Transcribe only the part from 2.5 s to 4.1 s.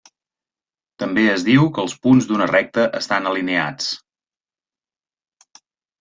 recta estan alineats.